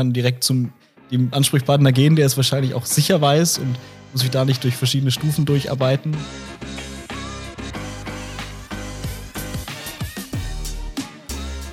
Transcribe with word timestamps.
kann 0.00 0.14
direkt 0.14 0.44
zum 0.44 0.72
dem 1.10 1.28
Ansprechpartner 1.34 1.92
gehen, 1.92 2.16
der 2.16 2.24
es 2.24 2.34
wahrscheinlich 2.38 2.72
auch 2.72 2.86
sicher 2.86 3.20
weiß 3.20 3.58
und 3.58 3.76
muss 4.12 4.22
mich 4.22 4.30
da 4.30 4.46
nicht 4.46 4.64
durch 4.64 4.74
verschiedene 4.74 5.10
Stufen 5.10 5.44
durcharbeiten. 5.44 6.16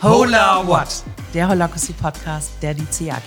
Hola 0.04 0.68
What? 0.68 1.04
Der 1.34 1.48
Holacracy 1.48 1.94
Podcast 1.94 2.52
der 2.62 2.74
DCAG. 2.74 3.24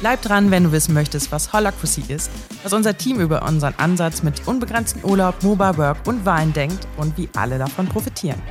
Bleib 0.00 0.22
dran, 0.22 0.50
wenn 0.50 0.64
du 0.64 0.72
wissen 0.72 0.92
möchtest, 0.92 1.30
was 1.30 1.52
Holacracy 1.52 2.02
ist, 2.08 2.32
was 2.64 2.72
unser 2.72 2.96
Team 2.98 3.20
über 3.20 3.46
unseren 3.46 3.74
Ansatz 3.76 4.24
mit 4.24 4.48
unbegrenzten 4.48 5.04
Urlaub, 5.04 5.40
Mobile 5.44 5.76
Work 5.76 5.98
und 6.08 6.26
Wein 6.26 6.52
denkt 6.52 6.88
und 6.96 7.16
wie 7.16 7.28
alle 7.36 7.58
davon 7.58 7.86
profitieren. 7.86 8.42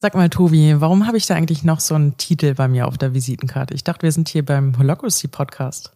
Sag 0.00 0.14
mal, 0.14 0.30
Tobi, 0.30 0.80
warum 0.80 1.08
habe 1.08 1.16
ich 1.16 1.26
da 1.26 1.34
eigentlich 1.34 1.64
noch 1.64 1.80
so 1.80 1.96
einen 1.96 2.16
Titel 2.16 2.54
bei 2.54 2.68
mir 2.68 2.86
auf 2.86 2.96
der 2.98 3.14
Visitenkarte? 3.14 3.74
Ich 3.74 3.82
dachte, 3.82 4.02
wir 4.02 4.12
sind 4.12 4.28
hier 4.28 4.44
beim 4.44 4.78
Holacracy 4.78 5.26
Podcast. 5.26 5.90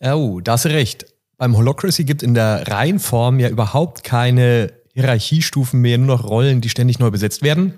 Oh, 0.00 0.40
da 0.40 0.52
hast 0.52 0.66
du 0.66 0.68
recht. 0.68 1.06
Beim 1.38 1.56
Holacracy 1.56 2.04
gibt 2.04 2.22
in 2.22 2.34
der 2.34 2.68
Reihenform 2.68 3.40
ja 3.40 3.48
überhaupt 3.48 4.04
keine 4.04 4.72
Hierarchiestufen 4.94 5.80
mehr, 5.80 5.98
nur 5.98 6.18
noch 6.18 6.24
Rollen, 6.24 6.60
die 6.60 6.68
ständig 6.68 7.00
neu 7.00 7.10
besetzt 7.10 7.42
werden. 7.42 7.74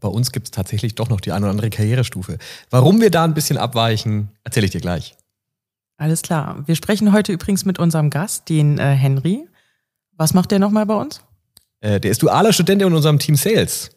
Bei 0.00 0.08
uns 0.08 0.32
gibt 0.32 0.46
es 0.46 0.50
tatsächlich 0.52 0.94
doch 0.94 1.10
noch 1.10 1.20
die 1.20 1.32
eine 1.32 1.44
oder 1.44 1.50
andere 1.50 1.68
Karrierestufe. 1.68 2.38
Warum 2.70 3.02
wir 3.02 3.10
da 3.10 3.24
ein 3.24 3.34
bisschen 3.34 3.58
abweichen, 3.58 4.30
erzähle 4.42 4.64
ich 4.64 4.72
dir 4.72 4.80
gleich. 4.80 5.16
Alles 5.98 6.22
klar. 6.22 6.62
Wir 6.64 6.76
sprechen 6.76 7.12
heute 7.12 7.32
übrigens 7.32 7.66
mit 7.66 7.78
unserem 7.78 8.08
Gast, 8.08 8.48
den 8.48 8.78
äh, 8.78 8.94
Henry. 8.94 9.46
Was 10.16 10.32
macht 10.32 10.50
der 10.50 10.58
nochmal 10.58 10.86
bei 10.86 10.94
uns? 10.94 11.20
Äh, 11.80 12.00
der 12.00 12.10
ist 12.10 12.22
dualer 12.22 12.54
Student 12.54 12.80
in 12.80 12.94
unserem 12.94 13.18
Team 13.18 13.36
Sales. 13.36 13.90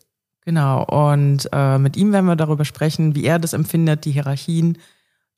Genau. 0.45 0.83
Und 0.83 1.47
äh, 1.51 1.77
mit 1.77 1.95
ihm 1.95 2.11
werden 2.11 2.25
wir 2.25 2.35
darüber 2.35 2.65
sprechen, 2.65 3.15
wie 3.15 3.25
er 3.25 3.39
das 3.39 3.53
empfindet, 3.53 4.05
die 4.05 4.11
Hierarchien, 4.11 4.77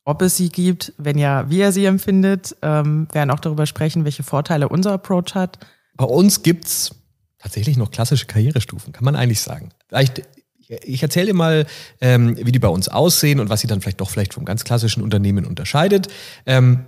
ob 0.03 0.21
es 0.21 0.37
sie 0.37 0.49
gibt, 0.49 0.93
wenn 0.97 1.17
ja, 1.17 1.49
wie 1.49 1.61
er 1.61 1.71
sie 1.71 1.85
empfindet. 1.85 2.55
Ähm, 2.61 3.07
werden 3.11 3.31
auch 3.31 3.39
darüber 3.39 3.65
sprechen, 3.65 4.03
welche 4.05 4.23
Vorteile 4.23 4.69
unser 4.69 4.93
Approach 4.93 5.35
hat. 5.35 5.59
Bei 5.95 6.05
uns 6.05 6.43
gibt 6.43 6.65
es 6.65 6.95
tatsächlich 7.37 7.77
noch 7.77 7.91
klassische 7.91 8.25
Karrierestufen, 8.25 8.93
kann 8.93 9.05
man 9.05 9.15
eigentlich 9.15 9.41
sagen. 9.41 9.69
Vielleicht 9.87 10.23
ich 10.67 11.03
erzähle 11.03 11.27
dir 11.27 11.33
mal, 11.33 11.67
ähm, 12.01 12.35
wie 12.37 12.51
die 12.51 12.59
bei 12.59 12.67
uns 12.67 12.87
aussehen 12.87 13.39
und 13.39 13.49
was 13.49 13.61
sie 13.61 13.67
dann 13.67 13.81
vielleicht 13.81 14.01
doch 14.01 14.09
vielleicht 14.09 14.33
vom 14.33 14.45
ganz 14.45 14.63
klassischen 14.63 15.03
Unternehmen 15.03 15.45
unterscheidet. 15.45 16.07
Ähm, 16.45 16.85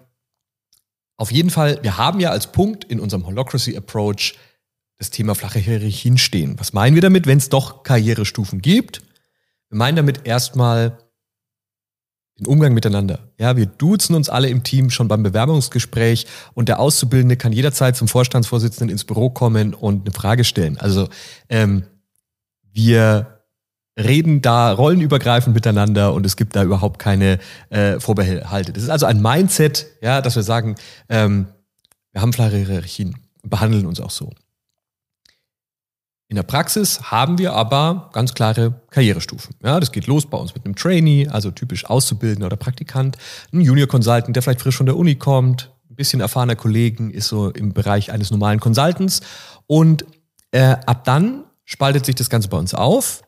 auf 1.16 1.32
jeden 1.32 1.50
Fall, 1.50 1.80
wir 1.82 1.98
haben 1.98 2.20
ja 2.20 2.30
als 2.30 2.52
Punkt 2.52 2.84
in 2.84 3.00
unserem 3.00 3.26
Holocracy 3.26 3.76
Approach 3.76 4.36
das 4.98 5.10
Thema 5.10 5.36
flache 5.36 5.60
Hierarchien 5.60 6.18
stehen. 6.18 6.60
Was 6.60 6.74
meinen 6.74 6.96
wir 6.96 7.02
damit, 7.02 7.28
wenn 7.28 7.38
es 7.38 7.50
doch 7.50 7.84
Karrierestufen 7.84 8.62
gibt? 8.62 9.02
Wir 9.70 9.78
meinen 9.78 9.96
damit 9.96 10.26
erstmal 10.26 10.98
den 12.40 12.48
Umgang 12.48 12.74
miteinander. 12.74 13.32
Ja, 13.40 13.58
wir 13.58 13.66
duzen 13.66 14.16
uns 14.16 14.30
alle 14.30 14.50
im 14.50 14.64
Team 14.64 14.90
schon 14.90 15.08
beim 15.08 15.24
Bewerbungsgespräch 15.24 16.28
und 16.54 16.70
der 16.70 16.80
Auszubildende 16.80 17.36
kann 17.36 17.52
jederzeit 17.52 17.96
zum 17.96 18.08
Vorstandsvorsitzenden 18.08 18.90
ins 18.90 19.06
Büro 19.06 19.30
kommen 19.30 19.74
und 19.74 20.06
eine 20.06 20.14
Frage 20.14 20.44
stellen. 20.44 20.78
Also 20.78 21.10
ähm, 21.50 21.84
wir 22.72 23.42
reden 23.98 24.42
da 24.42 24.72
rollenübergreifend 24.72 25.56
miteinander 25.56 26.14
und 26.14 26.26
es 26.26 26.36
gibt 26.36 26.56
da 26.56 26.64
überhaupt 26.64 27.00
keine 27.00 27.40
äh, 27.70 28.00
Vorbehalte. 28.00 28.72
Das 28.72 28.84
ist 28.84 28.90
also 28.90 29.08
ein 29.08 29.22
Mindset, 29.22 29.88
ja, 30.02 30.22
dass 30.22 30.36
wir 30.36 30.44
sagen, 30.44 30.76
ähm, 31.10 31.48
wir 32.12 32.22
haben 32.22 32.34
flache 32.34 32.58
Hierarchien 32.58 33.16
und 33.42 33.50
behandeln 33.50 33.88
uns 33.88 34.00
auch 34.00 34.12
so. 34.12 34.32
In 36.30 36.36
der 36.36 36.44
Praxis 36.44 37.04
haben 37.04 37.38
wir 37.38 37.54
aber 37.54 38.10
ganz 38.12 38.34
klare 38.34 38.82
Karrierestufen. 38.90 39.56
Ja, 39.64 39.80
das 39.80 39.92
geht 39.92 40.08
los 40.08 40.26
bei 40.26 40.38
uns 40.38 40.54
mit 40.54 40.66
einem 40.66 40.76
Trainee, 40.76 41.28
also 41.30 41.52
typisch 41.52 41.86
Auszubildender 41.86 42.48
oder 42.48 42.58
Praktikant, 42.58 43.18
ein 43.54 43.62
Junior 43.62 43.88
Consultant, 43.88 44.36
der 44.36 44.44
vielleicht 44.44 44.62
frisch 44.62 44.76
von 44.76 44.86
der 44.86 44.98
Uni 44.98 45.16
kommt, 45.16 45.72
ein 45.90 45.96
bisschen 45.96 46.20
erfahrener 46.20 46.58
Kollegen, 46.58 47.12
ist 47.12 47.30
so 47.30 47.50
im 47.52 47.74
Bereich 47.74 48.12
eines 48.12 48.30
normalen 48.30 48.60
Consultants 48.60 49.22
und 49.68 50.06
äh, 50.52 50.76
ab 50.86 51.06
dann 51.06 51.46
spaltet 51.64 52.06
sich 52.06 52.16
das 52.16 52.30
Ganze 52.30 52.50
bei 52.50 52.58
uns 52.58 52.74
auf 52.74 53.24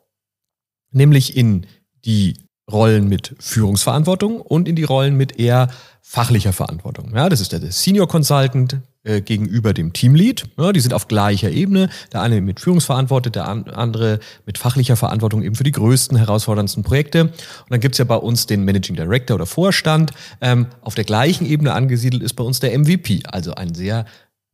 nämlich 0.91 1.35
in 1.35 1.65
die 2.05 2.38
Rollen 2.71 3.09
mit 3.09 3.35
Führungsverantwortung 3.39 4.41
und 4.41 4.67
in 4.67 4.75
die 4.75 4.83
Rollen 4.83 5.15
mit 5.15 5.39
eher 5.39 5.69
fachlicher 6.01 6.53
Verantwortung. 6.53 7.15
Ja, 7.15 7.29
das 7.29 7.41
ist 7.41 7.51
der 7.51 7.59
Senior 7.71 8.07
Consultant 8.07 8.77
äh, 9.09 9.21
gegenüber 9.21 9.73
dem 9.73 9.91
Teamlead. 9.91 10.45
Ja, 10.57 10.71
die 10.71 10.79
sind 10.79 10.93
auf 10.93 11.07
gleicher 11.07 11.49
Ebene. 11.49 11.89
Der 12.13 12.21
eine 12.21 12.41
mit 12.41 12.59
Führungsverantwortung, 12.59 13.31
der 13.33 13.47
andere 13.47 14.19
mit 14.45 14.59
fachlicher 14.59 14.95
Verantwortung 14.95 15.41
eben 15.41 15.55
für 15.55 15.63
die 15.63 15.71
größten, 15.71 16.15
herausforderndsten 16.15 16.83
Projekte. 16.83 17.23
Und 17.23 17.33
dann 17.69 17.79
gibt's 17.79 17.97
ja 17.97 18.05
bei 18.05 18.17
uns 18.17 18.45
den 18.45 18.63
Managing 18.65 18.95
Director 18.95 19.35
oder 19.35 19.47
Vorstand. 19.47 20.11
Ähm, 20.41 20.67
auf 20.81 20.93
der 20.93 21.05
gleichen 21.05 21.47
Ebene 21.47 21.73
angesiedelt 21.73 22.21
ist 22.21 22.33
bei 22.33 22.43
uns 22.43 22.59
der 22.59 22.77
MVP, 22.77 23.23
also 23.25 23.55
ein 23.55 23.73
sehr 23.73 24.05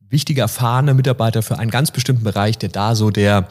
wichtiger, 0.08 0.44
erfahrener 0.44 0.94
Mitarbeiter 0.94 1.42
für 1.42 1.58
einen 1.58 1.70
ganz 1.70 1.90
bestimmten 1.90 2.24
Bereich, 2.24 2.56
der 2.56 2.70
da 2.70 2.94
so 2.94 3.10
der 3.10 3.48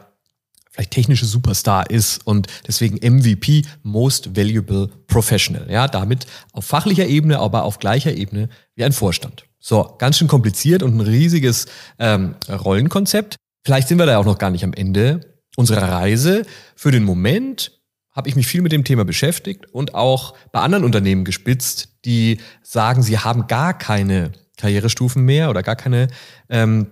vielleicht 0.72 0.92
technische 0.92 1.26
Superstar 1.26 1.90
ist 1.90 2.26
und 2.26 2.48
deswegen 2.68 2.96
MVP, 2.98 3.62
Most 3.84 4.36
Valuable 4.36 4.90
Professional. 5.08 5.70
Ja, 5.70 5.88
damit 5.88 6.26
auf 6.52 6.66
fachlicher 6.66 7.06
Ebene, 7.06 7.40
aber 7.40 7.64
auf 7.64 7.78
gleicher 7.78 8.14
Ebene 8.14 8.50
wie 8.76 8.84
ein 8.84 8.92
Vorstand. 8.92 9.46
So, 9.68 9.96
ganz 9.98 10.20
schön 10.20 10.28
kompliziert 10.28 10.84
und 10.84 10.96
ein 10.96 11.02
riesiges 11.02 11.66
ähm, 11.98 12.36
Rollenkonzept. 12.48 13.38
Vielleicht 13.66 13.88
sind 13.88 13.98
wir 13.98 14.06
da 14.06 14.20
auch 14.20 14.26
noch 14.26 14.38
gar 14.38 14.52
nicht 14.52 14.64
am 14.64 14.74
Ende 14.74 15.22
unserer 15.56 15.90
Reise. 15.90 16.44
Für 16.76 16.92
den 16.92 17.04
Moment 17.04 17.72
habe 18.12 18.30
ich 18.30 18.36
mich 18.36 18.46
viel 18.46 18.62
mit 18.62 18.72
dem 18.72 18.84
Thema 18.84 19.06
beschäftigt 19.06 19.66
und 19.74 19.96
auch 19.96 20.36
bei 20.52 20.60
anderen 20.60 20.84
Unternehmen 20.84 21.26
gespitzt, 21.26 21.98
die 22.06 22.42
sagen, 22.62 23.02
sie 23.02 23.18
haben 23.18 23.48
gar 23.48 23.76
keine 23.76 24.34
Karrierestufen 24.58 25.26
mehr 25.26 25.50
oder 25.50 25.64
gar 25.64 25.76
keine 25.76 26.10
ähm, 26.48 26.92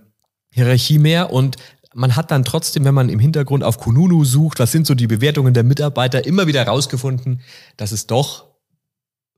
Hierarchie 0.50 0.98
mehr 0.98 1.32
und 1.32 1.58
man 1.94 2.16
hat 2.16 2.32
dann 2.32 2.44
trotzdem, 2.44 2.84
wenn 2.84 2.94
man 2.94 3.08
im 3.08 3.20
Hintergrund 3.20 3.62
auf 3.62 3.78
Kununu 3.78 4.24
sucht, 4.24 4.58
was 4.58 4.72
sind 4.72 4.88
so 4.88 4.96
die 4.96 5.06
Bewertungen 5.06 5.54
der 5.54 5.62
Mitarbeiter, 5.62 6.26
immer 6.26 6.48
wieder 6.48 6.64
herausgefunden, 6.64 7.40
dass 7.76 7.92
es 7.92 8.08
doch 8.08 8.53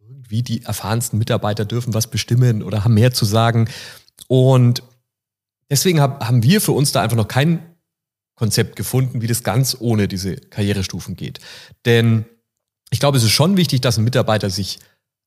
irgendwie 0.08 0.42
die 0.42 0.62
erfahrensten 0.62 1.18
Mitarbeiter 1.18 1.64
dürfen 1.64 1.94
was 1.94 2.06
bestimmen 2.06 2.62
oder 2.62 2.84
haben 2.84 2.94
mehr 2.94 3.12
zu 3.12 3.24
sagen. 3.24 3.68
Und 4.28 4.82
deswegen 5.70 6.00
haben 6.00 6.42
wir 6.42 6.60
für 6.60 6.72
uns 6.72 6.92
da 6.92 7.02
einfach 7.02 7.16
noch 7.16 7.28
kein 7.28 7.62
Konzept 8.34 8.76
gefunden, 8.76 9.22
wie 9.22 9.26
das 9.26 9.42
ganz 9.42 9.76
ohne 9.80 10.08
diese 10.08 10.36
Karrierestufen 10.36 11.16
geht. 11.16 11.40
Denn 11.84 12.26
ich 12.90 13.00
glaube, 13.00 13.18
es 13.18 13.24
ist 13.24 13.30
schon 13.30 13.56
wichtig, 13.56 13.80
dass 13.80 13.98
ein 13.98 14.04
Mitarbeiter 14.04 14.50
sich 14.50 14.78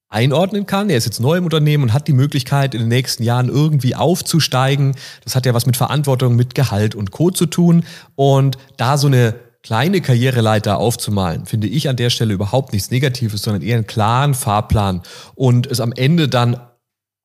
einordnen 0.07 0.65
kann. 0.65 0.89
Er 0.89 0.97
ist 0.97 1.05
jetzt 1.05 1.19
neu 1.19 1.37
im 1.37 1.43
Unternehmen 1.43 1.83
und 1.83 1.93
hat 1.93 2.07
die 2.07 2.13
Möglichkeit, 2.13 2.73
in 2.73 2.79
den 2.79 2.89
nächsten 2.89 3.23
Jahren 3.23 3.49
irgendwie 3.49 3.95
aufzusteigen. 3.95 4.95
Das 5.23 5.35
hat 5.35 5.45
ja 5.45 5.53
was 5.53 5.65
mit 5.65 5.77
Verantwortung, 5.77 6.35
mit 6.35 6.55
Gehalt 6.55 6.95
und 6.95 7.11
Co. 7.11 7.31
zu 7.31 7.45
tun. 7.45 7.83
Und 8.15 8.57
da 8.77 8.97
so 8.97 9.07
eine 9.07 9.35
kleine 9.61 10.01
Karriereleiter 10.01 10.77
aufzumalen, 10.77 11.45
finde 11.45 11.67
ich 11.67 11.89
an 11.89 11.95
der 11.95 12.09
Stelle 12.09 12.33
überhaupt 12.33 12.73
nichts 12.73 12.91
Negatives, 12.91 13.41
sondern 13.41 13.61
eher 13.61 13.75
einen 13.75 13.87
klaren 13.87 14.33
Fahrplan 14.33 15.01
und 15.35 15.67
es 15.67 15.79
am 15.79 15.91
Ende 15.91 16.29
dann 16.29 16.61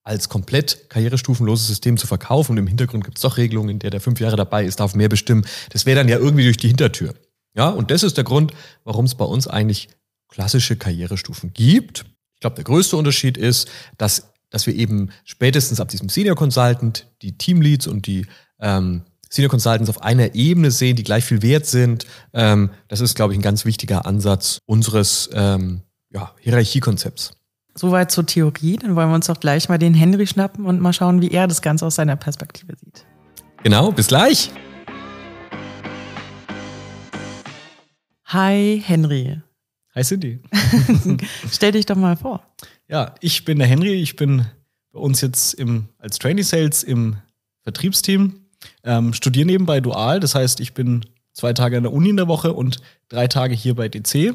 als 0.02 0.28
komplett 0.28 0.90
karrierestufenloses 0.90 1.66
System 1.66 1.96
zu 1.96 2.06
verkaufen. 2.06 2.52
Und 2.52 2.58
im 2.58 2.66
Hintergrund 2.66 3.04
gibt 3.04 3.16
es 3.16 3.22
doch 3.22 3.38
Regelungen, 3.38 3.70
in 3.70 3.78
der 3.78 3.90
der 3.90 4.00
fünf 4.00 4.20
Jahre 4.20 4.36
dabei 4.36 4.64
ist, 4.64 4.80
darf 4.80 4.94
mehr 4.94 5.08
bestimmen. 5.08 5.46
Das 5.70 5.86
wäre 5.86 5.96
dann 5.96 6.08
ja 6.08 6.18
irgendwie 6.18 6.44
durch 6.44 6.58
die 6.58 6.68
Hintertür. 6.68 7.14
Ja, 7.54 7.70
und 7.70 7.90
das 7.90 8.02
ist 8.02 8.16
der 8.16 8.24
Grund, 8.24 8.52
warum 8.82 9.06
es 9.06 9.14
bei 9.14 9.24
uns 9.24 9.46
eigentlich 9.46 9.88
klassische 10.28 10.76
Karrierestufen 10.76 11.52
gibt 11.54 12.04
glaube, 12.44 12.56
der 12.56 12.64
größte 12.64 12.98
Unterschied 12.98 13.38
ist, 13.38 13.70
dass, 13.96 14.34
dass 14.50 14.66
wir 14.66 14.74
eben 14.74 15.10
spätestens 15.24 15.80
ab 15.80 15.88
diesem 15.88 16.10
Senior 16.10 16.36
Consultant 16.36 17.08
die 17.22 17.38
Teamleads 17.38 17.86
und 17.86 18.06
die 18.06 18.26
ähm, 18.60 19.04
Senior 19.34 19.50
Consultants 19.50 19.90
auf 19.90 20.00
einer 20.00 20.36
Ebene 20.36 20.70
sehen, 20.70 20.94
die 20.94 21.02
gleich 21.02 21.24
viel 21.24 21.42
wert 21.42 21.66
sind. 21.66 22.06
Ähm, 22.32 22.70
das 22.86 23.00
ist, 23.00 23.16
glaube 23.16 23.32
ich, 23.32 23.38
ein 23.40 23.42
ganz 23.42 23.64
wichtiger 23.64 24.06
Ansatz 24.06 24.58
unseres 24.64 25.28
ähm, 25.32 25.80
ja, 26.10 26.32
Hierarchiekonzepts. 26.38 27.32
Soweit 27.74 28.12
zur 28.12 28.26
Theorie. 28.26 28.76
Dann 28.76 28.94
wollen 28.94 29.08
wir 29.08 29.16
uns 29.16 29.26
doch 29.26 29.40
gleich 29.40 29.68
mal 29.68 29.78
den 29.78 29.92
Henry 29.92 30.28
schnappen 30.28 30.66
und 30.66 30.80
mal 30.80 30.92
schauen, 30.92 31.20
wie 31.20 31.32
er 31.32 31.48
das 31.48 31.62
Ganze 31.62 31.84
aus 31.84 31.96
seiner 31.96 32.14
Perspektive 32.14 32.76
sieht. 32.76 33.04
Genau, 33.64 33.90
bis 33.90 34.06
gleich. 34.06 34.52
Hi 38.26 38.80
Henry. 38.86 39.40
Hi 39.96 40.04
Cindy. 40.04 40.40
Stell 41.50 41.72
dich 41.72 41.86
doch 41.86 41.96
mal 41.96 42.16
vor. 42.16 42.46
Ja, 42.86 43.16
ich 43.20 43.44
bin 43.44 43.58
der 43.58 43.66
Henry. 43.66 43.94
Ich 43.94 44.14
bin 44.14 44.46
bei 44.92 45.00
uns 45.00 45.20
jetzt 45.22 45.54
im, 45.54 45.88
als 45.98 46.20
Trainee 46.20 46.42
Sales 46.42 46.84
im 46.84 47.16
Vertriebsteam. 47.64 48.43
Ähm, 48.82 49.12
studiere 49.12 49.46
nebenbei 49.46 49.80
dual. 49.80 50.20
Das 50.20 50.34
heißt, 50.34 50.60
ich 50.60 50.74
bin 50.74 51.04
zwei 51.32 51.52
Tage 51.52 51.76
an 51.76 51.82
der 51.82 51.92
Uni 51.92 52.10
in 52.10 52.16
der 52.16 52.28
Woche 52.28 52.52
und 52.52 52.80
drei 53.08 53.26
Tage 53.26 53.54
hier 53.54 53.74
bei 53.74 53.88
DC. 53.88 54.34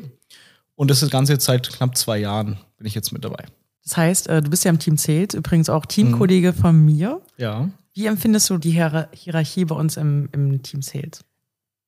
Und 0.75 0.89
das 0.89 1.03
ist 1.03 1.11
Ganze 1.11 1.33
jetzt 1.33 1.45
seit 1.45 1.69
knapp 1.69 1.97
zwei 1.97 2.19
Jahren 2.19 2.57
bin 2.77 2.87
ich 2.87 2.95
jetzt 2.95 3.11
mit 3.11 3.23
dabei. 3.23 3.45
Das 3.83 3.97
heißt, 3.97 4.27
äh, 4.27 4.41
du 4.41 4.49
bist 4.49 4.65
ja 4.65 4.69
im 4.69 4.79
Team 4.79 4.97
Sales, 4.97 5.33
übrigens 5.33 5.69
auch 5.69 5.85
Teamkollege 5.85 6.53
mhm. 6.53 6.55
von 6.55 6.85
mir. 6.85 7.21
Ja. 7.37 7.69
Wie 7.93 8.05
empfindest 8.05 8.49
du 8.49 8.57
die 8.57 8.71
Hier 8.71 9.09
Hierarchie 9.11 9.65
bei 9.65 9.75
uns 9.75 9.97
im, 9.97 10.29
im 10.31 10.61
Team 10.63 10.81
Sales? 10.81 11.21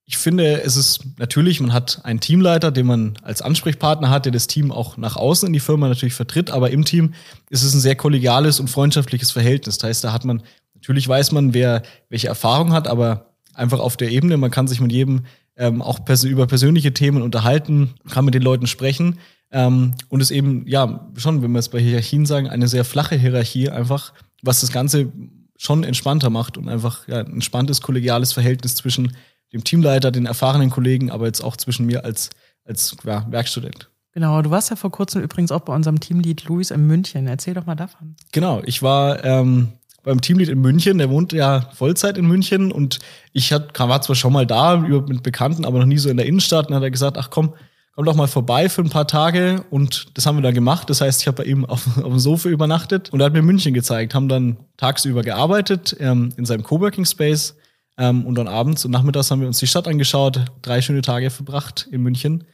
Ich 0.04 0.18
finde, 0.18 0.62
es 0.62 0.76
ist 0.76 1.06
natürlich, 1.18 1.60
man 1.60 1.72
hat 1.72 2.00
einen 2.04 2.20
Teamleiter, 2.20 2.72
den 2.72 2.86
man 2.86 3.14
als 3.22 3.40
Ansprechpartner 3.40 4.10
hat, 4.10 4.24
der 4.24 4.32
das 4.32 4.48
Team 4.48 4.72
auch 4.72 4.96
nach 4.96 5.16
außen 5.16 5.46
in 5.46 5.52
die 5.52 5.60
Firma 5.60 5.88
natürlich 5.88 6.14
vertritt, 6.14 6.50
aber 6.50 6.70
im 6.70 6.84
Team 6.84 7.14
ist 7.50 7.62
es 7.62 7.72
ein 7.72 7.80
sehr 7.80 7.94
kollegiales 7.94 8.58
und 8.58 8.68
freundschaftliches 8.68 9.30
Verhältnis. 9.30 9.78
Das 9.78 9.88
heißt, 9.88 10.04
da 10.04 10.12
hat 10.12 10.24
man, 10.24 10.42
natürlich 10.82 11.08
weiß 11.08 11.30
man, 11.30 11.54
wer 11.54 11.82
welche 12.08 12.26
Erfahrung 12.26 12.72
hat, 12.72 12.88
aber 12.88 13.34
einfach 13.54 13.78
auf 13.78 13.96
der 13.96 14.10
Ebene, 14.10 14.36
man 14.36 14.50
kann 14.50 14.66
sich 14.66 14.80
mit 14.80 14.90
jedem 14.90 15.22
ähm, 15.56 15.80
auch 15.80 16.04
pers 16.04 16.24
über 16.24 16.46
persönliche 16.46 16.92
Themen 16.92 17.22
unterhalten, 17.22 17.94
kann 18.10 18.24
mit 18.24 18.34
den 18.34 18.42
Leuten 18.42 18.66
sprechen. 18.66 19.18
Ähm, 19.52 19.94
und 20.08 20.20
es 20.20 20.30
eben, 20.32 20.66
ja, 20.66 21.08
schon, 21.16 21.42
wenn 21.42 21.52
wir 21.52 21.60
es 21.60 21.68
bei 21.68 21.80
Hierarchien 21.80 22.26
sagen, 22.26 22.48
eine 22.48 22.66
sehr 22.66 22.84
flache 22.84 23.14
Hierarchie 23.14 23.68
einfach, 23.68 24.12
was 24.42 24.60
das 24.60 24.72
Ganze 24.72 25.12
schon 25.56 25.84
entspannter 25.84 26.30
macht 26.30 26.58
und 26.58 26.68
einfach 26.68 27.06
ja, 27.06 27.20
ein 27.20 27.34
entspanntes 27.34 27.80
kollegiales 27.80 28.32
Verhältnis 28.32 28.74
zwischen 28.74 29.14
dem 29.52 29.62
Teamleiter, 29.62 30.10
den 30.10 30.26
erfahrenen 30.26 30.70
Kollegen, 30.70 31.12
aber 31.12 31.26
jetzt 31.26 31.42
auch 31.42 31.56
zwischen 31.56 31.86
mir 31.86 32.04
als, 32.04 32.30
als 32.64 32.96
ja, 33.04 33.24
Werkstudent. 33.30 33.88
Genau, 34.14 34.42
du 34.42 34.50
warst 34.50 34.70
ja 34.70 34.76
vor 34.76 34.90
kurzem 34.90 35.22
übrigens 35.22 35.52
auch 35.52 35.60
bei 35.60 35.74
unserem 35.74 36.00
Teamlead 36.00 36.44
Luis 36.44 36.70
in 36.70 36.86
München. 36.86 37.26
Erzähl 37.26 37.54
doch 37.54 37.66
mal 37.66 37.76
davon. 37.76 38.16
Genau, 38.32 38.62
ich 38.64 38.82
war 38.82 39.24
ähm, 39.24 39.72
beim 40.02 40.20
Teamlead 40.20 40.48
in 40.48 40.60
München, 40.60 40.98
der 40.98 41.10
wohnt 41.10 41.32
ja 41.32 41.70
Vollzeit 41.74 42.18
in 42.18 42.26
München 42.26 42.72
und 42.72 42.98
ich 43.32 43.52
hat, 43.52 43.78
war 43.78 44.02
zwar 44.02 44.16
schon 44.16 44.32
mal 44.32 44.46
da 44.46 44.76
mit 44.76 45.22
Bekannten, 45.22 45.64
aber 45.64 45.78
noch 45.78 45.86
nie 45.86 45.98
so 45.98 46.10
in 46.10 46.16
der 46.16 46.26
Innenstadt. 46.26 46.68
Und 46.68 46.74
hat 46.74 46.82
er 46.82 46.90
gesagt, 46.90 47.18
ach 47.18 47.30
komm, 47.30 47.54
komm 47.94 48.04
doch 48.04 48.16
mal 48.16 48.26
vorbei 48.26 48.68
für 48.68 48.82
ein 48.82 48.90
paar 48.90 49.06
Tage. 49.06 49.64
Und 49.70 50.08
das 50.14 50.26
haben 50.26 50.36
wir 50.36 50.42
dann 50.42 50.54
gemacht. 50.54 50.90
Das 50.90 51.00
heißt, 51.00 51.20
ich 51.20 51.28
habe 51.28 51.42
bei 51.42 51.48
ihm 51.48 51.64
auf, 51.64 51.86
auf 51.96 52.02
dem 52.02 52.18
Sofa 52.18 52.48
übernachtet. 52.48 53.12
Und 53.12 53.20
er 53.20 53.26
hat 53.26 53.32
mir 53.32 53.42
München 53.42 53.74
gezeigt, 53.74 54.14
haben 54.14 54.28
dann 54.28 54.56
tagsüber 54.76 55.22
gearbeitet 55.22 55.96
ähm, 56.00 56.32
in 56.36 56.44
seinem 56.44 56.62
Coworking 56.62 57.04
Space. 57.04 57.56
Ähm, 57.98 58.26
und 58.26 58.36
dann 58.36 58.48
abends 58.48 58.84
und 58.84 58.90
nachmittags 58.90 59.30
haben 59.30 59.40
wir 59.40 59.46
uns 59.46 59.58
die 59.58 59.66
Stadt 59.66 59.86
angeschaut, 59.86 60.40
drei 60.62 60.80
schöne 60.80 61.02
Tage 61.02 61.30
verbracht 61.30 61.86
in 61.90 62.02
München. 62.02 62.44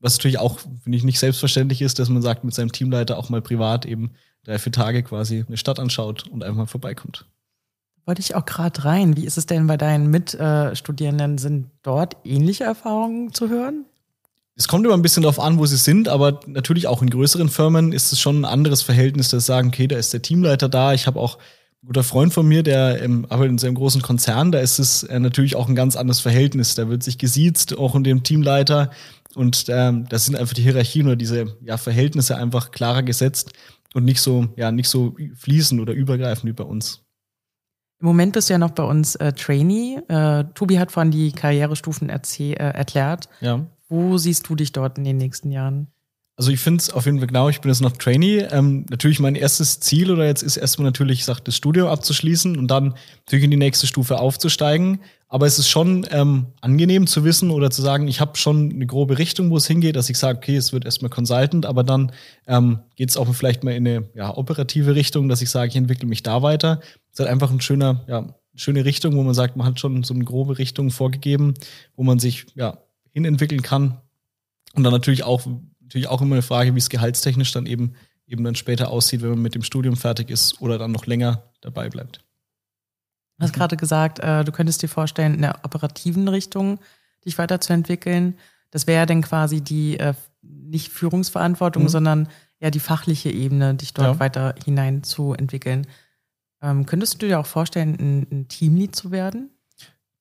Was 0.00 0.16
natürlich 0.16 0.38
auch, 0.38 0.58
finde 0.58 0.96
ich, 0.96 1.04
nicht 1.04 1.18
selbstverständlich 1.18 1.82
ist, 1.82 1.98
dass 1.98 2.08
man 2.08 2.22
sagt, 2.22 2.44
mit 2.44 2.54
seinem 2.54 2.72
Teamleiter 2.72 3.18
auch 3.18 3.28
mal 3.28 3.42
privat 3.42 3.84
eben 3.84 4.12
drei, 4.46 4.58
vier 4.58 4.72
Tage 4.72 5.02
quasi 5.02 5.44
eine 5.46 5.56
Stadt 5.56 5.78
anschaut 5.78 6.28
und 6.28 6.42
einfach 6.42 6.56
mal 6.56 6.66
vorbeikommt. 6.66 7.26
Wollte 8.04 8.20
ich 8.20 8.36
auch 8.36 8.44
gerade 8.44 8.84
rein. 8.84 9.16
Wie 9.16 9.26
ist 9.26 9.36
es 9.36 9.46
denn 9.46 9.66
bei 9.66 9.76
deinen 9.76 10.08
Mitstudierenden? 10.10 11.38
Sind 11.38 11.70
dort 11.82 12.16
ähnliche 12.24 12.64
Erfahrungen 12.64 13.32
zu 13.32 13.48
hören? 13.48 13.84
Es 14.54 14.68
kommt 14.68 14.86
immer 14.86 14.94
ein 14.94 15.02
bisschen 15.02 15.24
darauf 15.24 15.40
an, 15.40 15.58
wo 15.58 15.66
sie 15.66 15.76
sind, 15.76 16.08
aber 16.08 16.40
natürlich 16.46 16.86
auch 16.86 17.02
in 17.02 17.10
größeren 17.10 17.48
Firmen 17.48 17.92
ist 17.92 18.12
es 18.12 18.20
schon 18.20 18.40
ein 18.40 18.44
anderes 18.44 18.82
Verhältnis, 18.82 19.28
dass 19.28 19.44
sagen, 19.44 19.68
okay, 19.68 19.86
da 19.86 19.96
ist 19.98 20.12
der 20.12 20.22
Teamleiter 20.22 20.68
da. 20.68 20.94
Ich 20.94 21.06
habe 21.06 21.20
auch 21.20 21.38
guter 21.84 22.04
Freund 22.04 22.32
von 22.32 22.46
mir, 22.46 22.62
der 22.62 23.02
ähm, 23.02 23.26
arbeitet 23.28 23.52
in 23.52 23.58
seinem 23.58 23.74
großen 23.74 24.02
Konzern, 24.02 24.52
da 24.52 24.60
ist 24.60 24.78
es 24.78 25.02
äh, 25.02 25.20
natürlich 25.20 25.56
auch 25.56 25.68
ein 25.68 25.74
ganz 25.74 25.94
anderes 25.94 26.20
Verhältnis. 26.20 26.74
Da 26.74 26.88
wird 26.88 27.02
sich 27.02 27.18
gesiezt, 27.18 27.76
auch 27.76 27.94
in 27.94 28.04
dem 28.04 28.22
Teamleiter. 28.22 28.90
Und 29.34 29.66
ähm, 29.68 30.06
das 30.08 30.24
sind 30.24 30.36
einfach 30.36 30.54
die 30.54 30.62
Hierarchien 30.62 31.06
oder 31.06 31.16
diese 31.16 31.56
ja, 31.60 31.76
Verhältnisse 31.76 32.36
einfach 32.36 32.70
klarer 32.70 33.02
gesetzt 33.02 33.52
und 33.96 34.04
nicht 34.04 34.20
so, 34.20 34.46
ja, 34.56 34.70
nicht 34.70 34.88
so 34.88 35.16
fließend 35.34 35.80
oder 35.80 35.94
übergreifend 35.94 36.50
wie 36.50 36.52
bei 36.52 36.64
uns. 36.64 37.02
Im 37.98 38.06
Moment 38.06 38.34
bist 38.34 38.50
du 38.50 38.54
ja 38.54 38.58
noch 38.58 38.72
bei 38.72 38.82
uns 38.82 39.14
äh, 39.16 39.32
Trainee. 39.32 40.02
Äh, 40.08 40.44
Tobi 40.54 40.78
hat 40.78 40.92
vorhin 40.92 41.10
die 41.10 41.32
Karrierestufen 41.32 42.10
äh, 42.10 42.52
erklärt. 42.52 43.30
Ja. 43.40 43.66
Wo 43.88 44.18
siehst 44.18 44.46
du 44.48 44.54
dich 44.54 44.72
dort 44.72 44.98
in 44.98 45.04
den 45.04 45.16
nächsten 45.16 45.50
Jahren? 45.50 45.88
Also 46.38 46.50
ich 46.50 46.60
finde 46.60 46.82
es 46.82 46.90
auf 46.90 47.06
jeden 47.06 47.18
Fall 47.18 47.28
genau, 47.28 47.48
ich 47.48 47.62
bin 47.62 47.70
jetzt 47.70 47.80
noch 47.80 47.92
Trainee. 47.92 48.40
Ähm, 48.50 48.84
natürlich 48.90 49.20
mein 49.20 49.36
erstes 49.36 49.80
Ziel 49.80 50.10
oder 50.10 50.26
jetzt 50.26 50.42
ist 50.42 50.58
erstmal 50.58 50.84
natürlich, 50.84 51.20
ich 51.20 51.24
sag, 51.24 51.40
das 51.40 51.56
Studium 51.56 51.88
abzuschließen 51.88 52.58
und 52.58 52.70
dann 52.70 52.94
natürlich 53.24 53.46
in 53.46 53.50
die 53.50 53.56
nächste 53.56 53.86
Stufe 53.86 54.18
aufzusteigen. 54.18 55.00
Aber 55.28 55.46
es 55.46 55.58
ist 55.58 55.70
schon 55.70 56.06
ähm, 56.10 56.46
angenehm 56.60 57.06
zu 57.06 57.24
wissen 57.24 57.50
oder 57.50 57.70
zu 57.70 57.80
sagen, 57.80 58.06
ich 58.06 58.20
habe 58.20 58.36
schon 58.36 58.70
eine 58.70 58.86
grobe 58.86 59.16
Richtung, 59.16 59.50
wo 59.50 59.56
es 59.56 59.66
hingeht, 59.66 59.96
dass 59.96 60.10
ich 60.10 60.18
sage, 60.18 60.38
okay, 60.38 60.56
es 60.56 60.74
wird 60.74 60.84
erstmal 60.84 61.08
Consultant, 61.08 61.64
aber 61.64 61.82
dann 61.82 62.12
ähm, 62.46 62.80
geht 62.96 63.08
es 63.08 63.16
auch 63.16 63.32
vielleicht 63.34 63.64
mal 63.64 63.72
in 63.72 63.88
eine 63.88 64.08
ja, 64.14 64.36
operative 64.36 64.94
Richtung, 64.94 65.30
dass 65.30 65.40
ich 65.40 65.48
sage, 65.48 65.70
ich 65.70 65.76
entwickle 65.76 66.06
mich 66.06 66.22
da 66.22 66.42
weiter. 66.42 66.80
Es 66.82 67.14
ist 67.14 67.20
halt 67.20 67.30
einfach 67.30 67.50
ein 67.50 67.62
schöner, 67.62 68.04
ja, 68.08 68.34
schöne 68.54 68.84
Richtung, 68.84 69.16
wo 69.16 69.22
man 69.22 69.34
sagt, 69.34 69.56
man 69.56 69.66
hat 69.66 69.80
schon 69.80 70.02
so 70.02 70.12
eine 70.12 70.24
grobe 70.24 70.58
Richtung 70.58 70.90
vorgegeben, 70.90 71.54
wo 71.96 72.02
man 72.02 72.18
sich 72.18 72.46
ja 72.54 72.78
hinentwickeln 73.12 73.62
kann. 73.62 73.98
Und 74.74 74.84
dann 74.84 74.92
natürlich 74.92 75.24
auch 75.24 75.46
natürlich 75.86 76.08
auch 76.08 76.20
immer 76.20 76.34
eine 76.34 76.42
Frage, 76.42 76.74
wie 76.74 76.78
es 76.78 76.88
gehaltstechnisch 76.88 77.52
dann 77.52 77.66
eben, 77.66 77.94
eben 78.26 78.44
dann 78.44 78.56
später 78.56 78.90
aussieht, 78.90 79.22
wenn 79.22 79.30
man 79.30 79.42
mit 79.42 79.54
dem 79.54 79.62
Studium 79.62 79.96
fertig 79.96 80.30
ist 80.30 80.60
oder 80.60 80.78
dann 80.78 80.92
noch 80.92 81.06
länger 81.06 81.44
dabei 81.60 81.88
bleibt. 81.88 82.24
Du 83.38 83.44
hast 83.44 83.52
gerade 83.52 83.76
gesagt, 83.76 84.18
äh, 84.18 84.44
du 84.44 84.52
könntest 84.52 84.82
dir 84.82 84.88
vorstellen, 84.88 85.34
in 85.34 85.42
der 85.42 85.60
operativen 85.62 86.26
Richtung 86.28 86.78
dich 87.24 87.38
weiterzuentwickeln. 87.38 88.34
Das 88.70 88.86
wäre 88.86 89.06
dann 89.06 89.22
quasi 89.22 89.60
die 89.60 89.98
äh, 89.98 90.14
nicht 90.42 90.90
Führungsverantwortung, 90.90 91.84
mhm. 91.84 91.88
sondern 91.88 92.28
ja 92.60 92.70
die 92.70 92.80
fachliche 92.80 93.30
Ebene, 93.30 93.74
dich 93.74 93.92
dort 93.94 94.14
ja. 94.14 94.20
weiter 94.20 94.54
hinein 94.64 95.02
zu 95.02 95.34
entwickeln. 95.34 95.86
Ähm, 96.62 96.86
könntest 96.86 97.14
du 97.22 97.26
dir 97.26 97.38
auch 97.38 97.46
vorstellen, 97.46 97.96
ein, 98.00 98.26
ein 98.30 98.48
Teamlead 98.48 98.96
zu 98.96 99.10
werden? 99.10 99.50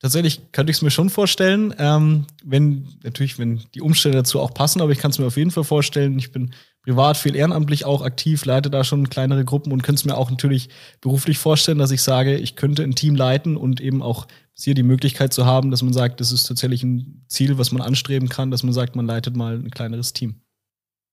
Tatsächlich 0.02 0.52
könnte 0.52 0.72
ich 0.72 0.78
es 0.78 0.82
mir 0.82 0.92
schon 0.92 1.10
vorstellen, 1.10 1.74
ähm, 1.80 2.26
wenn 2.44 2.88
natürlich, 3.04 3.40
wenn 3.40 3.62
die 3.74 3.82
Umstände 3.82 4.18
dazu 4.18 4.40
auch 4.40 4.54
passen, 4.54 4.82
aber 4.82 4.92
ich 4.92 5.00
kann 5.00 5.12
es 5.12 5.20
mir 5.20 5.26
auf 5.26 5.38
jeden 5.38 5.52
Fall 5.52 5.64
vorstellen. 5.64 6.20
Ich 6.20 6.32
bin 6.32 6.54
privat 6.84 7.18
viel 7.18 7.36
ehrenamtlich 7.36 7.86
auch 7.86 8.02
aktiv, 8.02 8.46
leite 8.46 8.70
da 8.70 8.84
schon 8.84 9.10
kleinere 9.10 9.46
Gruppen 9.46 9.72
und 9.72 9.84
könnte 9.84 10.00
es 10.00 10.06
mir 10.06 10.18
auch 10.18 10.30
natürlich 10.30 10.70
beruflich 11.02 11.38
vorstellen, 11.38 11.80
dass 11.80 11.92
ich 11.92 12.02
sage, 12.02 12.38
ich 12.38 12.56
könnte 12.56 12.84
ein 12.84 12.94
Team 12.94 13.16
leiten 13.16 13.58
und 13.58 13.82
eben 13.82 14.04
auch 14.04 14.28
hier 14.54 14.76
die 14.76 14.84
Möglichkeit 14.84 15.34
zu 15.34 15.46
haben, 15.46 15.72
dass 15.72 15.82
man 15.82 15.94
sagt, 15.94 16.20
das 16.20 16.32
ist 16.32 16.44
tatsächlich 16.44 16.84
ein 16.84 17.26
Ziel, 17.28 17.58
was 17.58 17.72
man 17.72 17.82
anstreben 17.82 18.30
kann, 18.30 18.52
dass 18.52 18.64
man 18.64 18.74
sagt, 18.74 18.96
man 18.96 19.08
leitet 19.08 19.36
mal 19.36 19.56
ein 19.56 19.72
kleineres 19.72 20.14
Team. 20.14 20.42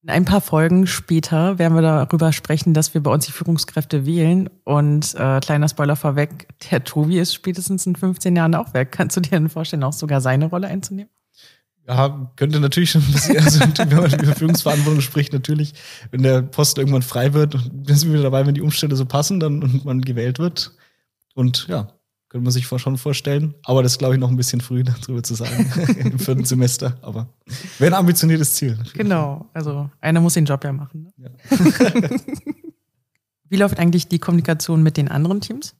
In 0.02 0.10
ein 0.10 0.24
paar 0.24 0.40
Folgen 0.40 0.88
später 0.88 1.60
werden 1.60 1.74
wir 1.74 1.82
darüber 1.82 2.32
sprechen, 2.32 2.74
dass 2.74 2.92
wir 2.92 3.00
bei 3.00 3.12
uns 3.12 3.26
die 3.26 3.32
Führungskräfte 3.32 4.04
wählen. 4.04 4.50
Und 4.64 5.14
äh, 5.14 5.38
kleiner 5.38 5.68
Spoiler 5.68 5.94
vorweg, 5.94 6.48
der 6.70 6.82
Tobi 6.82 7.20
ist 7.20 7.34
spätestens 7.34 7.86
in 7.86 7.94
15 7.94 8.34
Jahren 8.34 8.56
auch 8.56 8.74
weg. 8.74 8.90
Kannst 8.90 9.16
du 9.16 9.20
dir 9.20 9.30
denn 9.30 9.48
vorstellen, 9.48 9.84
auch 9.84 9.92
sogar 9.92 10.20
seine 10.20 10.46
Rolle 10.46 10.66
einzunehmen? 10.66 11.10
Ja, 11.86 12.32
könnte 12.34 12.58
natürlich 12.58 12.90
schon 12.90 13.02
bisschen, 13.02 13.38
also 13.38 13.60
wenn 13.60 13.96
man 13.96 14.12
über 14.20 14.34
Führungsverantwortung 14.34 15.00
spricht, 15.02 15.32
natürlich, 15.32 15.74
wenn 16.10 16.22
der 16.22 16.42
Posten 16.42 16.80
irgendwann 16.80 17.02
frei 17.02 17.32
wird, 17.32 17.52
sind 17.86 18.06
wir 18.06 18.14
wieder 18.14 18.22
dabei, 18.24 18.44
wenn 18.44 18.54
die 18.54 18.60
Umstände 18.60 18.96
so 18.96 19.04
passen, 19.04 19.38
dann 19.38 19.62
und 19.62 19.84
man 19.84 20.00
gewählt 20.00 20.40
wird. 20.40 20.72
Und 21.34 21.66
ja, 21.68 21.88
könnte 22.32 22.44
man 22.44 22.52
sich 22.52 22.66
schon 22.66 22.96
vorstellen. 22.96 23.54
Aber 23.62 23.82
das 23.82 23.92
ist, 23.92 23.98
glaube 23.98 24.14
ich, 24.14 24.20
noch 24.20 24.30
ein 24.30 24.36
bisschen 24.38 24.62
früh 24.62 24.82
darüber 25.06 25.22
zu 25.22 25.34
sagen 25.34 25.70
im 25.98 26.18
vierten 26.18 26.46
Semester. 26.46 26.96
Aber 27.02 27.28
wäre 27.78 27.92
ein 27.92 27.98
ambitioniertes 27.98 28.54
Ziel. 28.54 28.78
Genau. 28.94 29.50
Also 29.52 29.90
einer 30.00 30.18
muss 30.22 30.32
den 30.32 30.46
Job 30.46 30.64
ja 30.64 30.72
machen. 30.72 31.12
Ne? 31.18 31.30
Ja. 31.50 32.10
Wie 33.50 33.56
läuft 33.56 33.78
eigentlich 33.78 34.08
die 34.08 34.18
Kommunikation 34.18 34.82
mit 34.82 34.96
den 34.96 35.08
anderen 35.08 35.42
Teams? 35.42 35.74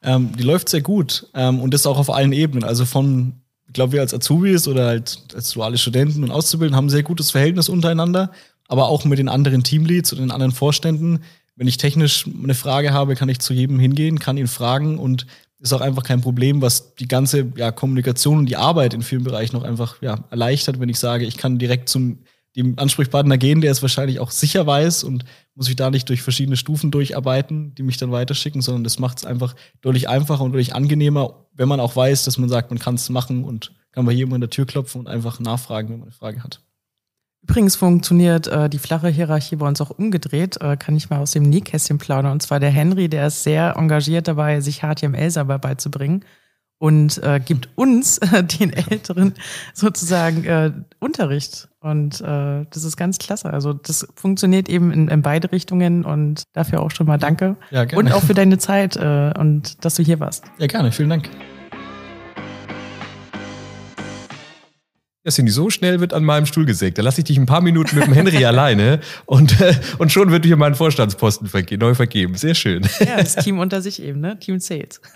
Ähm, 0.00 0.34
die 0.34 0.44
läuft 0.44 0.70
sehr 0.70 0.80
gut. 0.80 1.28
Ähm, 1.34 1.60
und 1.60 1.74
das 1.74 1.84
auch 1.84 1.98
auf 1.98 2.08
allen 2.08 2.32
Ebenen. 2.32 2.64
Also 2.64 2.86
von, 2.86 3.42
ich 3.66 3.74
glaube, 3.74 3.92
wir 3.92 4.00
als 4.00 4.14
Azubis 4.14 4.66
oder 4.66 4.86
halt 4.86 5.18
als 5.34 5.50
duale 5.50 5.76
Studenten 5.76 6.24
und 6.24 6.30
Auszubildenden 6.30 6.78
haben 6.78 6.86
ein 6.86 6.90
sehr 6.90 7.02
gutes 7.02 7.32
Verhältnis 7.32 7.68
untereinander. 7.68 8.32
Aber 8.66 8.88
auch 8.88 9.04
mit 9.04 9.18
den 9.18 9.28
anderen 9.28 9.62
Teamleads 9.62 10.14
und 10.14 10.20
den 10.20 10.30
anderen 10.30 10.52
Vorständen. 10.52 11.20
Wenn 11.54 11.68
ich 11.68 11.76
technisch 11.76 12.26
eine 12.26 12.54
Frage 12.54 12.94
habe, 12.94 13.14
kann 13.14 13.28
ich 13.28 13.40
zu 13.40 13.52
jedem 13.52 13.78
hingehen, 13.78 14.18
kann 14.18 14.38
ihn 14.38 14.48
fragen 14.48 14.98
und 14.98 15.26
ist 15.62 15.72
auch 15.72 15.80
einfach 15.80 16.02
kein 16.02 16.20
Problem, 16.20 16.60
was 16.60 16.94
die 16.96 17.08
ganze 17.08 17.52
ja, 17.56 17.70
Kommunikation 17.70 18.38
und 18.38 18.46
die 18.46 18.56
Arbeit 18.56 18.94
in 18.94 19.02
vielen 19.02 19.24
Bereichen 19.24 19.56
noch 19.56 19.62
einfach 19.62 20.02
ja, 20.02 20.24
erleichtert, 20.30 20.80
wenn 20.80 20.88
ich 20.88 20.98
sage, 20.98 21.24
ich 21.24 21.36
kann 21.36 21.58
direkt 21.58 21.88
zum 21.88 22.18
dem 22.56 22.78
Ansprechpartner 22.78 23.38
gehen, 23.38 23.60
der 23.60 23.72
es 23.72 23.80
wahrscheinlich 23.80 24.20
auch 24.20 24.30
sicher 24.30 24.66
weiß 24.66 25.04
und 25.04 25.24
muss 25.54 25.68
ich 25.68 25.76
da 25.76 25.90
nicht 25.90 26.08
durch 26.08 26.22
verschiedene 26.22 26.56
Stufen 26.56 26.90
durcharbeiten, 26.90 27.74
die 27.74 27.82
mich 27.82 27.96
dann 27.96 28.12
weiterschicken, 28.12 28.60
sondern 28.60 28.84
das 28.84 28.98
macht 28.98 29.18
es 29.18 29.24
einfach 29.24 29.54
deutlich 29.80 30.08
einfacher 30.08 30.42
und 30.42 30.52
deutlich 30.52 30.74
angenehmer, 30.74 31.46
wenn 31.54 31.68
man 31.68 31.80
auch 31.80 31.96
weiß, 31.96 32.24
dass 32.24 32.38
man 32.38 32.50
sagt, 32.50 32.70
man 32.70 32.78
kann 32.78 32.96
es 32.96 33.08
machen 33.08 33.44
und 33.44 33.72
kann 33.92 34.04
bei 34.04 34.12
jedem 34.12 34.34
an 34.34 34.40
der 34.40 34.50
Tür 34.50 34.66
klopfen 34.66 35.00
und 35.00 35.08
einfach 35.08 35.40
nachfragen, 35.40 35.88
wenn 35.88 35.98
man 36.00 36.08
eine 36.08 36.16
Frage 36.16 36.42
hat. 36.42 36.60
Übrigens 37.42 37.74
funktioniert 37.74 38.46
äh, 38.46 38.68
die 38.68 38.78
flache 38.78 39.08
Hierarchie 39.08 39.56
bei 39.56 39.66
uns 39.66 39.80
auch 39.80 39.90
umgedreht, 39.90 40.60
äh, 40.60 40.76
kann 40.76 40.96
ich 40.96 41.10
mal 41.10 41.18
aus 41.18 41.32
dem 41.32 41.42
Nähkästchen 41.42 41.98
plaudern. 41.98 42.32
Und 42.32 42.42
zwar 42.42 42.60
der 42.60 42.70
Henry, 42.70 43.08
der 43.08 43.26
ist 43.26 43.42
sehr 43.42 43.74
engagiert 43.76 44.28
dabei, 44.28 44.60
sich 44.60 44.82
HTML 44.82 45.30
selber 45.30 45.58
beizubringen 45.58 46.24
und 46.82 47.22
äh, 47.22 47.38
gibt 47.38 47.68
uns, 47.76 48.18
äh, 48.18 48.42
den 48.60 48.72
Älteren, 48.72 49.34
sozusagen 49.72 50.44
äh, 50.44 50.72
Unterricht. 50.98 51.68
Und 51.78 52.20
äh, 52.20 52.64
das 52.70 52.82
ist 52.82 52.96
ganz 52.96 53.18
klasse. 53.18 53.52
Also 53.52 53.72
das 53.72 54.06
funktioniert 54.16 54.68
eben 54.68 54.92
in, 54.92 55.06
in 55.06 55.22
beide 55.22 55.52
Richtungen 55.52 56.04
und 56.04 56.42
dafür 56.52 56.80
auch 56.80 56.90
schon 56.90 57.06
mal 57.06 57.18
danke. 57.18 57.56
Ja, 57.70 57.84
gerne. 57.84 57.98
Und 57.98 58.12
auch 58.12 58.22
für 58.22 58.34
deine 58.34 58.58
Zeit 58.58 58.96
äh, 58.96 59.32
und 59.38 59.84
dass 59.84 59.94
du 59.94 60.02
hier 60.02 60.18
warst. 60.18 60.44
Ja, 60.58 60.66
gerne. 60.66 60.90
Vielen 60.90 61.10
Dank. 61.10 61.28
Cindy, 65.30 65.52
so 65.52 65.70
schnell 65.70 66.00
wird 66.00 66.12
an 66.12 66.24
meinem 66.24 66.46
Stuhl 66.46 66.64
gesägt. 66.64 66.98
Da 66.98 67.02
lasse 67.02 67.20
ich 67.20 67.24
dich 67.24 67.38
ein 67.38 67.46
paar 67.46 67.60
Minuten 67.60 67.96
mit 67.96 68.06
dem 68.06 68.12
Henry 68.12 68.44
alleine 68.44 69.00
und, 69.24 69.60
äh, 69.60 69.74
und 69.98 70.10
schon 70.10 70.30
wird 70.32 70.44
hier 70.44 70.56
mein 70.56 70.74
Vorstandsposten 70.74 71.46
verge 71.46 71.78
neu 71.78 71.94
vergeben. 71.94 72.34
Sehr 72.34 72.54
schön. 72.54 72.86
Ja, 72.98 73.16
das 73.16 73.36
Team 73.36 73.58
unter 73.58 73.80
sich 73.82 74.02
eben, 74.02 74.20
ne? 74.20 74.38
Team 74.38 74.58
Sales. 74.58 75.00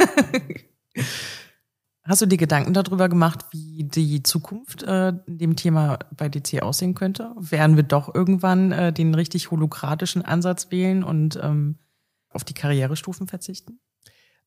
Hast 2.04 2.22
du 2.22 2.26
dir 2.26 2.38
Gedanken 2.38 2.72
darüber 2.72 3.08
gemacht, 3.08 3.46
wie 3.50 3.82
die 3.82 4.22
Zukunft 4.22 4.84
äh, 4.84 5.08
in 5.26 5.38
dem 5.38 5.56
Thema 5.56 5.98
bei 6.16 6.28
DC 6.28 6.62
aussehen 6.62 6.94
könnte? 6.94 7.32
Werden 7.36 7.74
wir 7.74 7.82
doch 7.82 8.14
irgendwann 8.14 8.70
äh, 8.70 8.92
den 8.92 9.12
richtig 9.12 9.50
holokratischen 9.50 10.24
Ansatz 10.24 10.70
wählen 10.70 11.02
und 11.02 11.36
ähm, 11.42 11.78
auf 12.30 12.44
die 12.44 12.54
Karrierestufen 12.54 13.26
verzichten? 13.26 13.80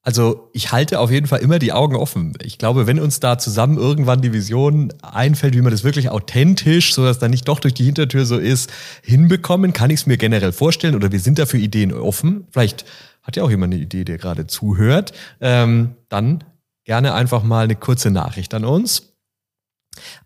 Also 0.02 0.50
ich 0.54 0.72
halte 0.72 1.00
auf 1.00 1.12
jeden 1.12 1.28
Fall 1.28 1.40
immer 1.40 1.60
die 1.60 1.74
Augen 1.74 1.96
offen. 1.96 2.38
Ich 2.42 2.58
glaube, 2.58 2.88
wenn 2.88 3.00
uns 3.00 3.20
da 3.20 3.38
zusammen 3.38 3.78
irgendwann 3.78 4.22
die 4.22 4.32
Vision 4.32 4.94
einfällt, 5.02 5.56
wie 5.56 5.62
man 5.62 5.72
das 5.72 5.84
wirklich 5.84 6.10
authentisch, 6.10 6.94
so 6.94 7.04
dass 7.04 7.20
da 7.20 7.28
nicht 7.28 7.48
doch 7.48 7.60
durch 7.60 7.74
die 7.74 7.84
Hintertür 7.84 8.26
so 8.26 8.38
ist, 8.38 8.72
hinbekommen, 9.04 9.74
kann 9.74 9.90
ich 9.90 10.02
es 10.02 10.06
mir 10.06 10.18
generell 10.18 10.54
vorstellen 10.54 10.96
oder 10.96 11.12
wir 11.12 11.20
sind 11.20 11.38
dafür 11.38 11.60
Ideen 11.60 11.94
offen. 11.94 12.48
Vielleicht 12.52 12.86
hat 13.24 13.36
ja 13.36 13.44
auch 13.44 13.50
jemand 13.50 13.74
eine 13.74 13.84
Idee, 13.84 14.06
der 14.06 14.18
gerade 14.18 14.48
zuhört. 14.48 15.12
Ähm, 15.42 15.96
dann 16.08 16.46
gerne 16.86 17.14
einfach 17.14 17.44
mal 17.44 17.66
eine 17.66 17.76
kurze 17.76 18.10
Nachricht 18.10 18.54
an 18.54 18.64
uns. 18.64 19.10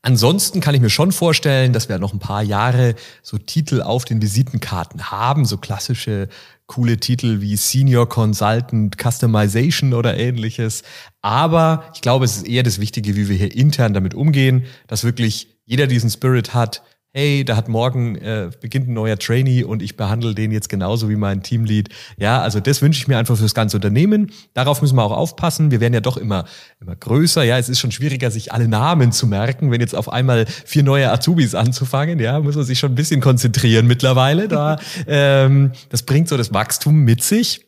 Ansonsten 0.01 0.61
kann 0.61 0.75
ich 0.75 0.81
mir 0.81 0.89
schon 0.89 1.11
vorstellen, 1.11 1.73
dass 1.73 1.89
wir 1.89 1.97
noch 1.97 2.13
ein 2.13 2.19
paar 2.19 2.43
Jahre 2.43 2.95
so 3.21 3.37
Titel 3.37 3.81
auf 3.81 4.05
den 4.05 4.21
Visitenkarten 4.21 5.11
haben, 5.11 5.45
so 5.45 5.57
klassische 5.57 6.29
coole 6.67 6.97
Titel 6.97 7.41
wie 7.41 7.55
Senior 7.55 8.07
Consultant, 8.07 8.95
Customization 8.97 9.93
oder 9.93 10.17
ähnliches. 10.17 10.83
Aber 11.21 11.91
ich 11.93 12.01
glaube, 12.01 12.25
es 12.25 12.37
ist 12.37 12.47
eher 12.47 12.63
das 12.63 12.79
Wichtige, 12.79 13.15
wie 13.15 13.29
wir 13.29 13.35
hier 13.35 13.55
intern 13.55 13.93
damit 13.93 14.13
umgehen, 14.13 14.65
dass 14.87 15.03
wirklich 15.03 15.59
jeder 15.65 15.87
diesen 15.87 16.09
Spirit 16.09 16.53
hat, 16.53 16.83
hey, 17.15 17.45
da 17.45 17.55
hat 17.55 17.69
morgen 17.69 18.15
äh, 18.15 18.49
beginnt 18.59 18.87
ein 18.87 18.93
neuer 18.93 19.19
Trainee 19.19 19.63
und 19.63 19.83
ich 19.83 19.95
behandle 19.95 20.33
den 20.33 20.51
jetzt 20.51 20.67
genauso 20.67 21.09
wie 21.09 21.15
mein 21.15 21.43
Teamlead. 21.43 21.89
Ja, 22.17 22.41
also 22.41 22.59
das 22.59 22.81
wünsche 22.81 22.99
ich 22.99 23.07
mir 23.07 23.19
einfach 23.19 23.35
für 23.35 23.43
das 23.43 23.53
ganze 23.53 23.77
Unternehmen. 23.77 24.31
Darauf 24.55 24.81
müssen 24.81 24.95
wir 24.95 25.03
auch 25.03 25.11
aufpassen. 25.11 25.69
Wir 25.69 25.79
werden 25.79 25.93
ja 25.93 25.99
doch 25.99 26.17
immer 26.17 26.45
immer 26.81 26.95
größer. 26.95 27.43
Ja, 27.43 27.59
es 27.59 27.69
ist 27.69 27.79
schon 27.79 27.91
schwieriger, 27.91 28.31
sich 28.31 28.51
alle 28.51 28.67
Namen 28.67 29.11
zu 29.11 29.27
merken. 29.27 29.69
Wenn 29.69 29.79
jetzt 29.79 29.95
auf 29.95 30.11
einmal 30.11 30.47
vier 30.47 30.81
neue 30.81 31.11
Azubis 31.11 31.53
anzufangen, 31.53 32.19
ja, 32.19 32.39
muss 32.39 32.55
man 32.55 32.65
sich 32.65 32.79
schon 32.79 32.93
ein 32.93 32.95
bisschen 32.95 33.21
konzentrieren 33.21 33.85
mittlerweile. 33.85 34.47
Da 34.47 34.79
ähm, 35.07 35.71
das 35.89 36.03
bringt 36.03 36.29
so 36.29 36.35
das 36.35 36.51
Wachstum 36.51 37.01
mit 37.01 37.21
sich. 37.21 37.67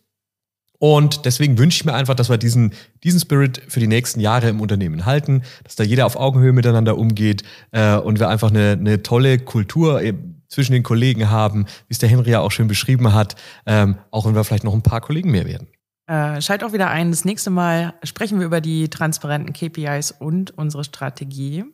Und 0.88 1.26
deswegen 1.26 1.58
wünsche 1.58 1.78
ich 1.78 1.86
mir 1.86 1.96
einfach, 1.96 2.14
dass 2.14 2.30
wir 2.30 2.38
diesen, 2.38 2.72
diesen 3.04 3.20
Spirit 3.20 3.60
für 3.68 3.80
die 3.80 3.88
nächsten 3.88 4.20
Jahre 4.20 4.50
im 4.50 4.62
Unternehmen 4.62 5.08
halten, 5.08 5.42
dass 5.64 5.76
da 5.76 5.84
jeder 5.84 6.06
auf 6.06 6.16
Augenhöhe 6.16 6.54
miteinander 6.54 6.96
umgeht 7.00 7.42
äh, 7.72 7.96
und 7.96 8.20
wir 8.20 8.30
einfach 8.30 8.52
eine, 8.52 8.74
eine 8.74 9.02
tolle 9.02 9.40
Kultur 9.40 10.00
zwischen 10.48 10.74
den 10.74 10.84
Kollegen 10.84 11.32
haben, 11.32 11.66
wie 11.88 11.94
es 11.94 11.98
der 11.98 12.08
Henry 12.08 12.30
ja 12.30 12.42
auch 12.42 12.52
schön 12.52 12.68
beschrieben 12.68 13.16
hat, 13.16 13.36
ähm, 13.66 13.98
auch 14.12 14.28
wenn 14.28 14.36
wir 14.36 14.44
vielleicht 14.44 14.64
noch 14.64 14.76
ein 14.76 14.84
paar 14.84 15.02
Kollegen 15.02 15.32
mehr 15.32 15.48
werden. 15.48 15.70
Äh, 16.06 16.40
schalt 16.40 16.64
auch 16.64 16.72
wieder 16.72 16.92
ein. 16.92 17.10
Das 17.10 17.26
nächste 17.26 17.50
Mal 17.50 17.96
sprechen 18.04 18.38
wir 18.38 18.46
über 18.46 18.62
die 18.62 18.88
transparenten 18.88 19.54
KPIs 19.54 20.12
und 20.12 20.56
unsere 20.56 20.84
Strategie. 20.84 21.66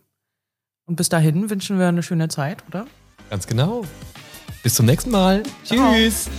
Und 0.85 0.95
bis 0.95 1.09
dahin 1.09 1.49
wünschen 1.49 1.77
wir 1.77 1.89
eine 1.89 2.01
schöne 2.01 2.29
Zeit, 2.29 2.63
oder? 2.69 2.87
Ganz 3.29 3.45
genau. 3.45 3.83
Bis 4.63 4.75
zum 4.75 4.85
nächsten 4.85 5.11
Mal. 5.11 5.43
Ciao. 5.65 5.93
Tschüss. 5.93 6.29